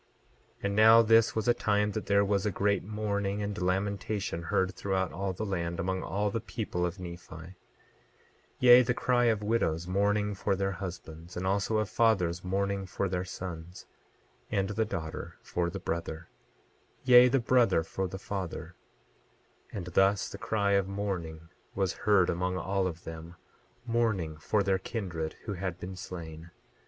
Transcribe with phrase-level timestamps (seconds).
[0.63, 4.41] 28:4 And now this was a time that there was a great mourning and lamentation
[4.41, 7.55] heard throughout all the land, among all the people of Nephi— 28:5
[8.57, 13.07] Yea, the cry of widows mourning for their husbands, and also of fathers mourning for
[13.07, 13.85] their sons,
[14.49, 16.29] and the daughter for the brother,
[17.03, 18.73] yea, the brother for the father;
[19.71, 23.35] and thus the cry of mourning was heard among all of them,
[23.85, 26.49] mourning for their kindred who had been slain.